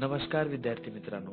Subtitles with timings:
[0.00, 1.30] नमस्कार विद्यार्थी मित्रांनो.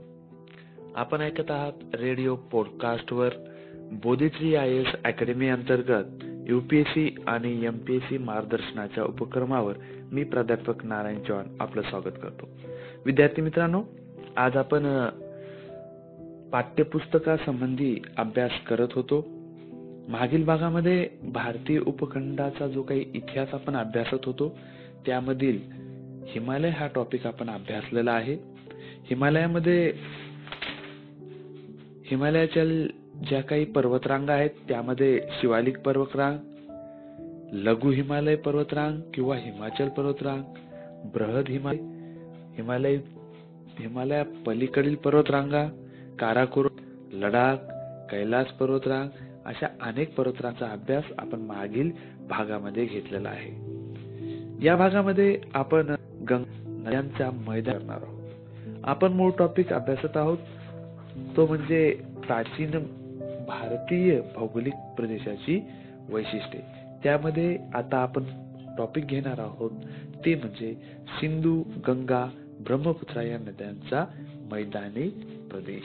[0.95, 3.29] आपण ऐकत आहात रेडिओ पॉडकास्टवर
[3.75, 6.03] बोधित्री आय एस अकॅडमी अंतर्गत
[6.49, 9.73] युपीएससी आणि एमपीएससी मार्गदर्शनाच्या उपक्रमावर
[10.11, 12.49] मी प्राध्यापक नारायण चव्हाण आपलं स्वागत करतो.
[13.05, 13.83] विद्यार्थी मित्रांनो
[14.37, 15.09] आज आपण
[16.49, 19.25] पाठ्यपुस्तकासंबंधी अभ्यास करत होतो.
[20.09, 24.57] मागील भागामध्ये भारतीय उपखंडाचा जो काही इतिहास आपण अभ्यासत होतो
[25.05, 25.59] त्यामधील
[26.27, 28.50] हिमालय हा टॉपिक आपण अभ्यासलेला आहे.
[29.03, 29.93] हिमालयामध्ये
[32.05, 32.63] हिमालयाच्या
[33.29, 36.37] ज्या काही पर्वतरांगा आहेत त्यामध्ये शिवालिक पर्वतरांग
[37.53, 40.43] लघु हिमालय पर्वतरांग किंवा हिमाचल पर्वतरांग
[41.13, 41.77] बृहद हिमालय
[42.57, 42.95] हिमालय
[43.79, 45.67] हिमालया पलीकडील पर्वतरांगा
[46.19, 46.75] काराकोरम
[47.13, 47.55] लडाख
[48.11, 49.09] कैलास पर्वतरांग
[49.45, 51.91] अशा अनेक पर्वतरांचा अभ्यास आपण मागील
[52.29, 53.51] भागामध्ये घेतलेला आहे.
[54.65, 58.20] या भागामध्ये आपण नद्यांचा मैदान करणार आहोत.
[58.83, 60.37] आपण मूळ टॉपिक अभ्यासत आहोत.
[61.37, 62.71] तो म्हणजे प्राचीन
[63.47, 65.65] भारतीय भौगोलिक प्रदेशाची
[66.09, 66.61] वैशिष्ट्ये.
[67.03, 68.23] त्यामध्ये आता आपण
[68.77, 69.71] टॉपिक घेणार आहोत.
[70.25, 70.73] ते म्हणजे
[71.07, 72.25] सिंधू गंगा
[72.59, 74.05] ब्रह्मपुत्रा या नद्यांचा
[74.51, 75.09] मैदानी
[75.51, 75.83] प्रदेश.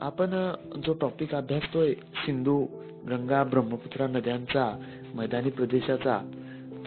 [0.00, 0.52] आपण
[0.86, 2.66] जो टॉपिक अभ्यासतोय सिंधू
[3.10, 4.82] गंगा ब्रह्मपुत्रा नद्यांचा
[5.14, 6.30] मैदानी प्रदेशाचा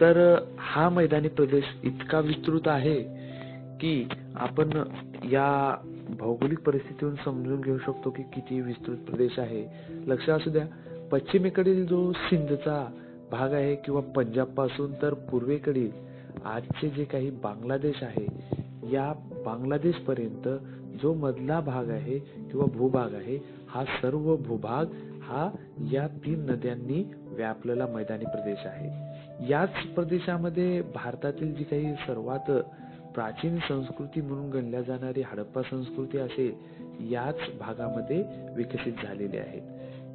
[0.00, 3.02] तर हा मैदानी प्रदेश इतका विस्तृत आहे
[3.80, 4.70] की आपण
[5.24, 5.76] या
[6.18, 9.64] भौगोलिक परिस्थितीतून समजून घेऊ शकतो की किती विस्तृत प्रदेश आहे.
[10.06, 10.66] लक्ष असू द्या
[11.12, 12.90] पश्चिमेकडील जो सिंधचा
[13.30, 15.90] भाग आहे किंवा पंजाबपासून तर पूर्वेकडील
[16.44, 18.26] आजचे जे काही बांगलादेश आहे
[18.92, 19.12] या
[19.44, 20.48] बांगलादेश पर्यंत
[21.02, 24.86] जो मधला भाग आहे किंवा भूभाग आहे हा सर्व भूभाग
[25.22, 25.50] हा
[25.92, 29.17] या तीन नद्यांनी व्यापलेला मैदानी प्रदेश आहे.
[29.48, 32.50] याच प्रदेशामध्ये भारतातील जी काही सर्वात
[33.14, 36.52] प्राचीन संस्कृती म्हणून गणल्या जाणारी हडप्पा संस्कृती असेल
[37.12, 38.24] याच भागामध्ये
[38.56, 39.60] विकसित झालेली आहे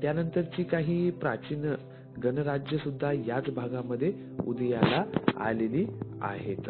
[0.02, 1.76] त्यानंतरची काही प्राचीन
[2.24, 4.14] गणराज्य सुद्धा याच भागामध्ये
[4.48, 5.04] उदयाला
[5.38, 5.86] आलेली
[6.22, 6.70] आहेत.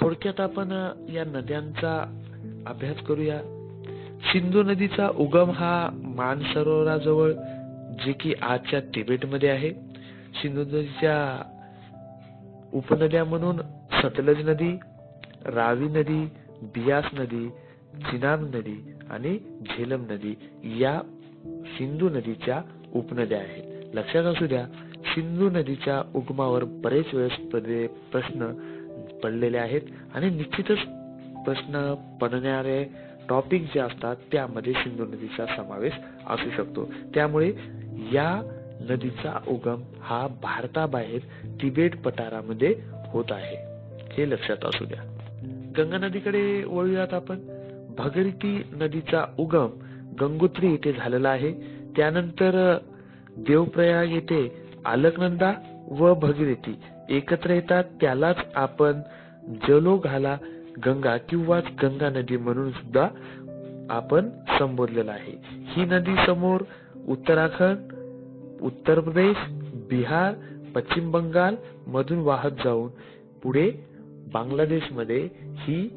[0.00, 0.70] थोडक्यात आपण
[1.12, 2.20] या नद्यांचा
[2.66, 3.38] अभ्यास करूया.
[4.20, 7.32] सिंधू नदीचा उगम हा मानसरोवराजवळ
[8.06, 9.91] जे की आजच्या तिबेटमध्ये आहे.
[10.34, 10.62] सिंधू
[12.72, 13.60] उपनद्या म्हणून
[14.02, 14.78] सतलज नदी
[15.44, 16.24] रावी नदी
[16.62, 17.48] बियास नदी
[17.94, 20.34] जिनाब नदी आणि झेलम नदी
[20.80, 21.00] या
[21.44, 22.62] सिंधू नदीच्या
[22.94, 23.94] उपनद्या आहेत.
[23.94, 24.66] लक्षात असू द्या
[25.04, 27.36] सिंधू नदीच्या उगमावर बरेच वेळेस
[28.12, 28.52] प्रश्न
[29.24, 29.80] पडलेले आहेत
[30.14, 30.78] आणि निश्चितच
[31.44, 32.84] प्रश्न पडणारे
[33.28, 35.92] टॉपिक जे असतात त्यामध्ये सिंधू नदीचा समावेश
[36.30, 36.92] असू शकतो.
[37.14, 37.52] त्यामुळे
[38.12, 38.58] या
[38.90, 41.20] नदीचा उगम हा भारताबाहेर
[41.62, 42.74] तिबेट पठारामध्ये
[43.06, 43.56] होत आहे.
[44.12, 45.16] हे लक्षात असू द्या.
[45.78, 47.38] गंगा नदीकडे वळूयात आपण.
[47.98, 49.68] भगीरथी नदीचा उगम
[50.20, 51.52] गंगोत्री येथे झालेला आहे.
[51.96, 52.78] त्यानंतर
[53.36, 55.52] देवप्रयाग येथे अलकनंदा
[55.90, 56.78] व भगीरथी
[57.08, 57.84] एकत्र येतात.
[58.00, 58.92] त्यालाच आपण
[59.68, 60.36] जलोघाला
[60.86, 63.08] गंगा किंवा गंगा नदी म्हणून सुद्धा
[63.90, 64.28] आपण
[64.58, 65.32] संबोधलेला आहे.
[65.42, 66.60] ही नदी समोर
[67.08, 67.91] उत्तराखंड
[68.62, 69.36] उत्तर प्रदेश
[69.90, 70.32] बिहार
[70.74, 71.54] पश्चिम बंगाल
[71.86, 72.88] मधून वाहत जाऊन
[73.42, 73.70] पुढे
[74.32, 75.88] बांगलादेशमध्ये ही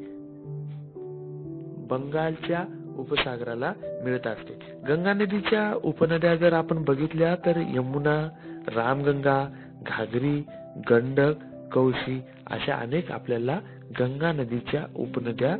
[1.90, 2.64] बंगालच्या
[2.98, 3.72] उपसागराला
[4.04, 4.58] मिळत असते.
[4.88, 8.28] गंगा नदीच्या उपनद्या जर आपण बघितल्या तर यमुना
[8.76, 9.48] रामगंगा
[9.86, 10.42] घागरी
[10.90, 11.32] गंडक
[11.72, 13.60] कौशी अशा अनेक आपल्याला
[14.00, 15.56] गंगा नदीच्या उपनद्या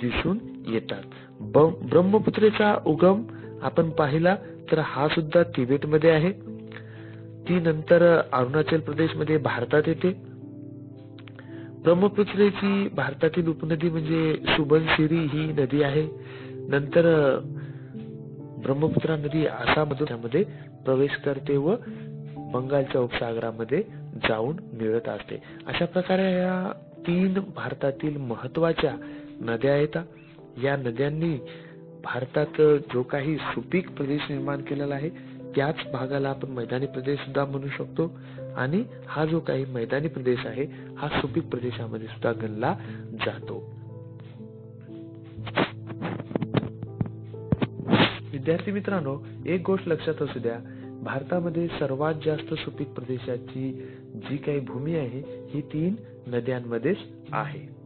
[0.00, 0.38] दिसून
[0.68, 1.02] येतात.
[1.42, 3.22] ब्रह्मपुत्रेचा उगम
[3.62, 4.36] आपण पाहिला
[4.72, 6.47] तर हा सुद्धा तिबेटमध्ये आहे.
[7.48, 10.12] ती नंतर अरुणाचल प्रदेशमध्ये भारतात येते.
[11.82, 16.08] ब्रह्मपुत्रेची भारतातील उपनदी म्हणजे सुबनसिरी ही नदी आहे.
[16.68, 17.38] नंतर
[18.62, 20.42] ब्रह्मपुत्रा नदी आसाममधून त्यामध्ये
[20.84, 21.74] प्रवेश करते व
[22.36, 23.82] बंगालच्या उपसागरामध्ये
[24.28, 25.42] जाऊन मिळत असते.
[25.66, 26.72] अशा प्रकारे या
[27.06, 28.96] तीन भारतातील महत्त्वाच्या
[29.40, 29.98] नद्या आहेत.
[30.62, 31.38] या नद्यांनी
[32.04, 32.62] भारतात
[32.94, 35.10] जो काही सुपीक प्रदेश निर्माण केलेला आहे
[35.56, 38.18] त्याच भागाला आपण मैदानी प्रदेश सुद्धा म्हणू शकतो.
[38.56, 40.64] आणि हा जो काही मैदानी प्रदेश आहे
[40.98, 42.76] हा सुपीक प्रदेशामध्ये सुद्धा गणला
[43.26, 43.78] जातो.
[48.32, 50.58] विद्यार्थी मित्रांनो एक गोष्ट लक्षात असू द्या.
[51.02, 55.94] भारतामध्ये सर्वात जास्त सुपीक प्रदेशाची जी काही भूमी आहे ही तीन
[56.26, 56.96] नद्यांमध्येच
[57.32, 57.78] आहे.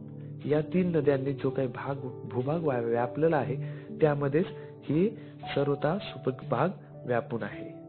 [0.49, 3.55] या तीन नद्यांनी जो काही भाग भूभाग व्यापलेला आहे
[4.01, 4.45] त्यामध्येच
[4.83, 5.09] ही
[5.55, 6.69] सर्वता सुपीक भाग
[7.05, 7.83] व्यापून आहे.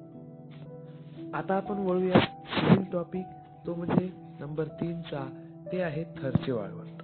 [1.34, 3.24] आता आपण वळूया पुढील टॉपिक
[3.66, 5.28] तो म्हणजे नंबर तीनचा
[5.72, 7.02] ते आहे थरचे वाळवंट.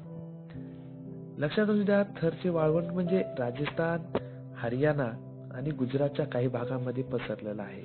[1.39, 4.19] लक्षात असू द्या थरचे वाळवंट म्हणजे राजस्थान
[4.57, 7.83] हरियाणा आणि गुजरातच्या काही भागामध्ये पसरलेला आहे.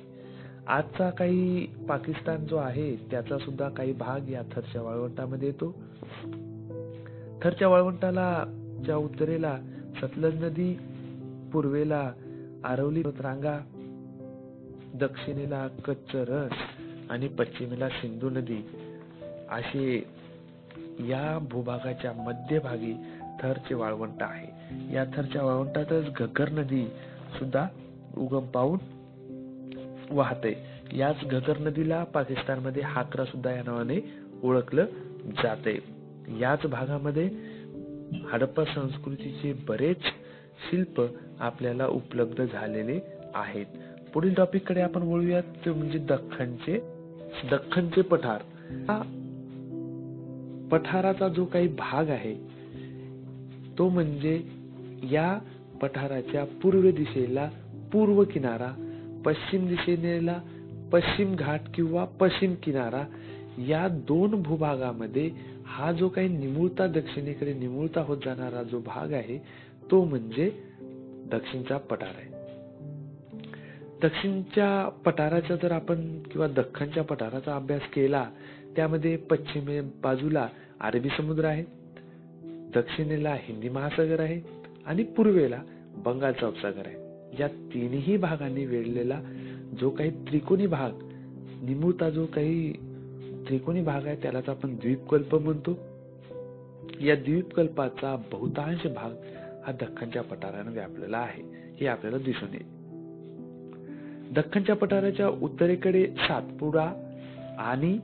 [0.66, 5.74] आजचा काही पाकिस्तान जो आहे त्याचा सुद्धा काही भाग या थरच्या वाळवंटामध्ये येतो.
[7.42, 8.44] थरच्या वाळवंटाला
[8.84, 9.58] च्या उत्तरेला
[10.02, 10.78] सतलज नदी
[11.52, 12.12] पूर्वेला
[12.64, 13.58] आरवली रांगा
[14.94, 16.52] दक्षिणेला कच्च रस
[17.10, 18.66] आणि पश्चिमेला सिंधू नदी.
[19.50, 20.04] असे
[21.00, 22.92] या भूभागाच्या मध्यभागी
[23.42, 24.46] थरचे वाळवंट आहे.
[24.94, 26.86] या थरच्या वाळवंटातच घग्गर नदी
[27.38, 27.66] सुद्धा
[28.16, 28.78] उगम पावून
[30.10, 30.76] वाहते.
[30.92, 34.12] याच घगर नदीला पाकिस्तानमध्ये हाकरा सुद्धा या नावाने
[34.42, 34.84] ओळखलं
[35.42, 35.78] जाते.
[36.40, 37.30] याच भागामध्ये
[38.32, 40.00] हडप्पा संस्कृतीचे बरेच
[40.70, 41.02] शिल्प
[41.40, 43.00] आपल्याला उपलब्ध झालेले
[43.34, 43.66] आहेत.
[44.16, 46.78] पुढील टॉपिककडे आपण वळूयात ते म्हणजे दख्खनचे
[47.50, 48.42] दख्खनचे पठार.
[48.88, 48.98] हा
[50.70, 52.34] पठाराचा जो काही भाग आहे
[53.78, 54.42] तो म्हणजे
[55.12, 55.38] या
[55.82, 57.50] पठाराच्या पूर्व दिशेला
[57.92, 58.72] पूर्व किनारा
[59.24, 60.40] पश्चिम दिशेनेला
[60.92, 63.04] पश्चिम घाट किंवा पश्चिम किनारा
[63.58, 65.30] या दोन भूभागामध्ये
[65.66, 69.38] हा जो काही निमुळता दक्षिणेकडे निमुळता होत जाणारा जो भाग आहे
[69.90, 70.50] तो म्हणजे
[71.32, 72.35] दक्षिणचा पठार आहे.
[74.02, 78.30] दक्षिणच्या पठाराचा जर आपण किंवा दख्खनच्या पठाराचा अभ्यास केला
[78.76, 80.48] त्यामध्ये पश्चिमे बाजूला
[80.80, 81.64] अरबी समुद्र आहे
[82.74, 84.40] दक्षिणेला हिंदी महासागर आहे
[84.86, 85.62] आणि पूर्वेला
[85.96, 86.96] बंगालचा उपसागर आहे.
[87.42, 89.20] या तिन्ही भागांनी वेढलेला
[89.80, 90.90] जो काही त्रिकोणी भाग
[91.62, 92.72] निमुळता जो काही
[93.48, 95.78] त्रिकोणी भाग आहे त्यालाच आपण द्वीपकल्प म्हणतो.
[97.00, 99.10] या द्वीपकल्पाचा बहुतांश भाग
[99.66, 101.42] हा दख्खनच्या पठाराने व्यापलेला आहे.
[101.80, 102.75] हे आपल्याला दिसून येईल.
[104.34, 106.92] दख्खनच्या पठाराच्या उत्तरेकडे सातपुडा
[107.58, 107.98] आणि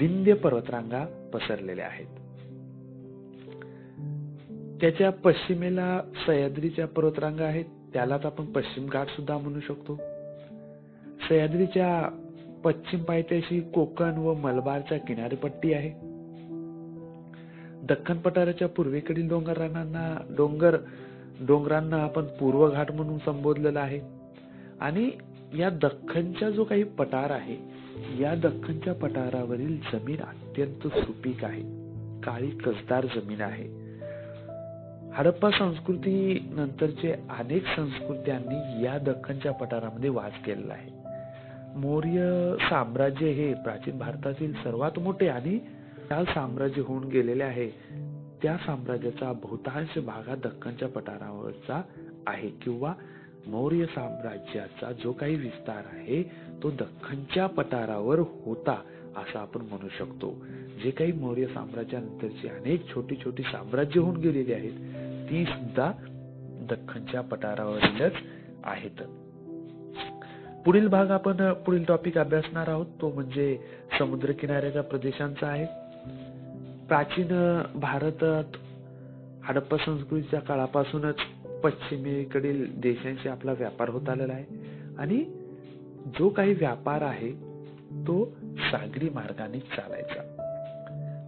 [0.00, 2.06] विंध्य पर्वतरांगा पसरलेल्या आहेत.
[4.80, 7.64] त्याच्या पश्चिमेला सह्याद्रीच्या पर्वतरांगा आहेत.
[7.92, 9.96] त्यालाच आपण पश्चिम घाट सुद्धा म्हणू शकतो.
[11.28, 12.10] सह्याद्रीच्या
[12.64, 15.90] पश्चिम पायथ्याशी कोकण व मलबारच्या किनारपट्टी आहे.
[17.86, 20.76] दख्खन पठाराच्या पूर्वेकडील डोंगरांना डोंगर
[21.46, 24.00] डोंगरांना आपण पूर्व घाट म्हणून संबोधलेलं आहे.
[24.80, 25.10] आणि
[25.58, 27.56] या दख्खनचा जो काही पठार आहे
[28.22, 31.62] या दख्खनच्या पठारावरील जमीन अत्यंत सुपीक आहे.
[32.20, 33.80] काळी कसदार जमीन आहे.
[35.12, 40.90] हडप्पा संस्कृती नंतरचे अनेक संस्कृत्यांनी या दख्खनच्या पठारामध्ये वास केलेला आहे.
[41.78, 45.58] मौर्य साम्राज्य हे प्राचीन भारतातील सर्वात मोठे आणि
[46.08, 47.70] त्या साम्राज्य होऊन गेलेले आहे.
[48.42, 51.82] त्या साम्राज्याचा बहुतांश भाग दख्खनच्या पठारावरचा
[52.26, 52.94] आहे किंवा
[53.46, 56.22] मौर्य साम्राज्याचा जो काही विस्तार आहे
[56.62, 58.82] तो दख्खनच्या पठारावर होता
[59.16, 60.44] असं आपण म्हणू शकतो.
[60.84, 64.72] जे काही मौर्य साम्राज्यानंतरची अनेक छोटी छोटी साम्राज्य होऊन गेलेली आहेत
[65.30, 65.92] ती सुद्धा
[66.70, 68.12] दख्खनच्या पठारावरीलच
[68.64, 69.02] आहेत.
[70.64, 72.86] पुढील भाग आपण पुढील टॉपिक अभ्यासणार आहोत.
[73.00, 73.58] तो म्हणजे
[73.98, 75.66] समुद्र किनाऱ्याच्या प्रदेशांचा आहे.
[76.88, 78.44] प्राचीन भारतात
[79.44, 81.16] हडप्पा संस्कृतीच्या काळापासूनच
[81.64, 84.44] पश्चिमेकडील देशांशी आपला व्यापार होत आलेला आहे.
[84.98, 85.24] आणि
[86.06, 87.32] जो काही व्यापार आहे
[88.06, 88.24] तो
[88.56, 90.36] सागरी मार्गाने चालायचा.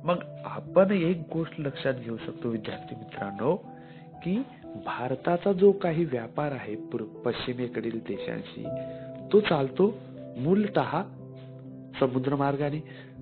[0.04, 3.56] मग आपण एक गोष्ट लक्षात घेऊ शकतो विद्यार्थी मित्रांनो
[4.24, 4.42] की
[4.84, 6.74] भारताचा जो काही व्यापार आहे
[7.24, 8.64] पश्चिमेकडील देशांशी
[9.32, 9.98] तो चालतो
[10.38, 10.78] मूलत
[12.00, 12.80] समुद्र मार्गाने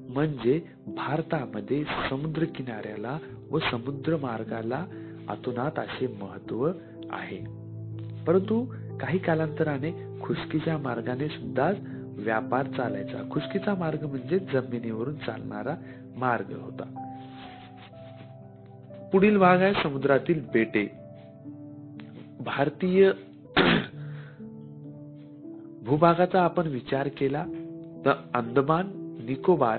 [0.09, 3.19] म्हणजे भारतामध्ये समुद्र किनाऱ्याला
[3.51, 4.87] व समुद्र मार्गाला
[5.29, 6.71] अतोनात असे महत्त्व
[7.13, 7.37] आहे.
[8.25, 8.65] परंतु
[9.01, 11.73] काही कालांतराने खुशकीच्या मार्गाने सुद्धा
[12.17, 13.29] व्यापार चालायचा.
[13.31, 15.77] खुशकीचा मार्ग म्हणजे जमिनीवरून चालणारा
[16.17, 17.07] मार्ग होता.
[19.13, 20.93] पुढील भाग आहे समुद्रातील बेटे.
[22.41, 23.11] भारतीय
[25.87, 27.45] भूभागाचा आपण विचार केला.
[28.05, 28.87] तर अंदमान
[29.27, 29.79] निकोबार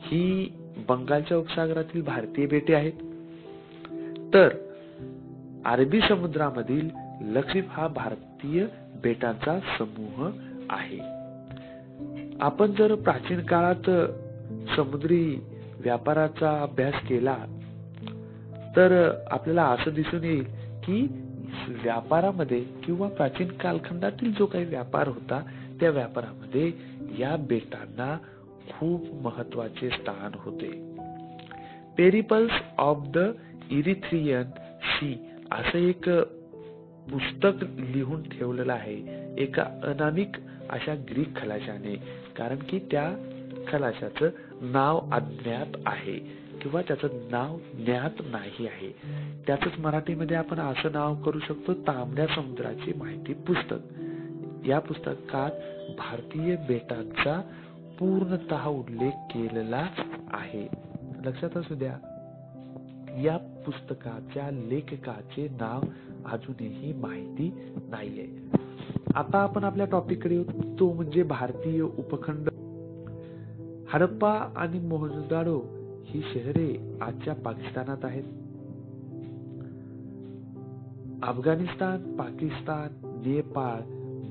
[0.00, 0.52] ही
[0.88, 2.92] बंगालच्या उपसागरातील भारतीय बेटे आहेत.
[4.34, 4.48] तर
[5.66, 6.90] अरबी समुद्रामधील
[7.20, 8.66] लक्षद्वीप हा भारतीय
[9.02, 10.30] बेटांचा समूह
[10.70, 10.98] आहे.
[12.40, 13.90] आपण जर प्राचीन काळात
[14.76, 15.38] समुद्री
[15.80, 17.36] व्यापाराचा अभ्यास केला
[18.76, 20.44] तर आपल्याला असं दिसून येईल
[20.84, 21.06] की
[21.68, 25.42] व्यापारामध्ये किंवा प्राचीन कालखंडातील जो काही व्यापार होता
[25.80, 26.72] त्या व्यापारामध्ये
[27.18, 28.18] या बेटांना
[28.72, 30.96] खूप महत्त्वाचे स्थान होते.
[31.98, 33.18] Periplus of the
[33.70, 34.44] Erythraean
[34.82, 36.08] sea असं एक
[37.10, 39.26] पुस्तक लिहून ठेवलेलं आहे.
[39.42, 40.28] एका अनामिक
[40.70, 41.96] अशा ग्रीक खलाशाने.
[42.36, 43.14] कारण की त्या
[43.68, 44.30] खलाशाचं
[44.62, 48.94] नाव अज्ञात आहे किंवा त्याचं नाव ज्ञात नाही आहे.
[49.46, 53.76] त्याच मराठीमध्ये आपण असं नाव करू शकतो तांबड्या समुद्राची माहिती पुस्तक.
[54.66, 55.50] या पुस्तकात
[55.98, 57.40] भारतीय बेटांचा
[57.98, 59.86] पूर्णतः उल्लेख केलेला
[60.32, 60.68] आहे.
[61.24, 62.09] लक्षात असू द्या.
[63.18, 65.80] या पुस्तकाच्या लेखकाचे नाव
[66.24, 67.52] अजूनही माहिती
[67.90, 68.28] नाहीये.
[69.14, 70.78] आता आपण आपल्या टॉपिककडे येऊ.
[70.78, 72.48] तो म्हणजे भारतीय उपखंड.
[73.88, 75.62] हडप्पा आणि मोहनदाडो
[76.04, 78.24] ही शहरे आजच्या पाकिस्तानात आहेत.
[81.22, 83.80] अफगाणिस्तान पाकिस्तान नेपाळ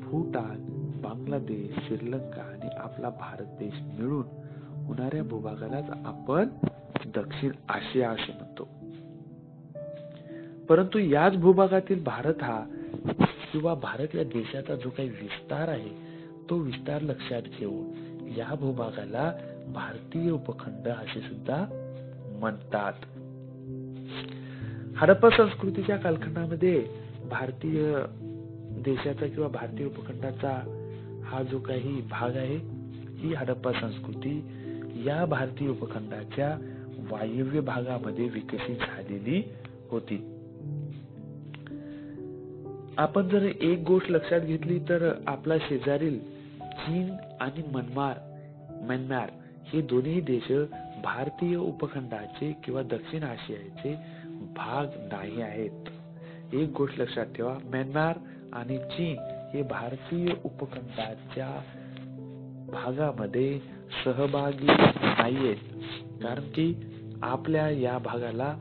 [0.03, 0.65] भूटान
[1.01, 4.25] बांगलादेश श्रीलंका आणि आपला भारत देश मिळून
[4.85, 6.47] होणाऱ्या भूभागालाच आपण
[7.05, 8.67] दक्षिण आशिया असे म्हणतो.
[10.69, 12.63] परंतु याच भूभागातील भारत हा
[13.51, 16.09] किंवा भारत या देशाचा जो काही विस्तार आहे
[16.49, 17.91] तो विस्तार लक्षात घेऊन
[18.37, 19.33] या भूभागाला
[19.73, 21.65] भारतीय उपखंड असे सुद्धा
[22.39, 22.93] म्हणतात.
[24.97, 26.87] हडप्पा संस्कृतीच्या कालखंडामध्ये
[27.29, 27.95] भारतीय
[28.83, 30.75] देशाचा किंवा भारतीय उपखंडाचा
[31.25, 32.57] हा जो काही भाग आहे
[33.17, 34.47] ही हडप्पा संस्कृती
[35.05, 36.75] या भारतीय उपखंडाच्या
[37.09, 39.43] वायव्य भागामध्ये विकसित झालेली
[39.89, 40.35] होती.
[42.97, 46.19] आपण जर एक गोष्ट लक्षात घेतली तर आपला शेजारील
[46.61, 48.19] चीन आणि मनमार
[48.81, 49.29] म्यानमार
[49.65, 50.51] हे दोन्ही देश
[51.03, 53.95] भारतीय उपखंडाचे किंवा दक्षिण आशियाचे
[54.39, 55.89] भाग नाही आहेत.
[56.53, 58.17] एक गोष्ट लक्षात ठेवा म्यानमार
[58.53, 59.15] आणि चीन
[59.53, 61.61] हे भारतीय उपखंडाच्या
[62.71, 63.59] भागामध्ये
[64.05, 65.57] सहभागी नाहीयेत.
[66.23, 66.88] कारण की
[67.23, 68.57] आपल्या या भागाला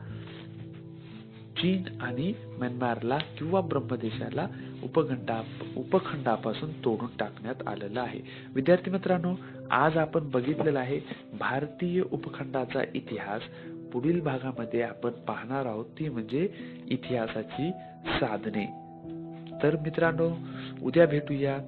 [1.57, 4.47] चीन आणि म्यानमारला किंवा ब्रह्मदेशाला
[4.83, 5.41] उपखंडा
[5.77, 8.19] उपखंडापासून तोडून टाकण्यात आलेलं आहे.
[8.55, 9.35] विद्यार्थी मित्रांनो
[9.71, 10.99] आज आपण बघितलेला आहे
[11.39, 13.41] भारतीय उपखंडाचा इतिहास.
[13.93, 16.49] पुढील भागामध्ये आपण पाहणार आहोत ती म्हणजे
[16.87, 17.71] इतिहासाची
[18.05, 18.65] साधने.
[19.63, 20.31] तर मित्रांनो
[20.83, 21.61] उद्या भेटूयात.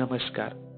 [0.00, 0.71] नमस्कार.